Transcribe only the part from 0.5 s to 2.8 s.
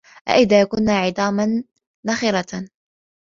كُنّا عِظامًا نَخِرَةً